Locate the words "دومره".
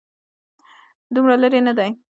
1.13-1.35